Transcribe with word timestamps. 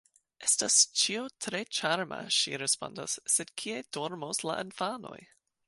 “Estas 0.45 0.77
ĉio 1.01 1.25
tre 1.45 1.59
ĉarma”, 1.79 2.19
ŝi 2.37 2.55
respondas, 2.63 3.19
“sed 3.37 3.55
kie 3.63 3.79
dormos 3.99 4.45
la 4.51 4.57
infanoj?” 4.67 5.17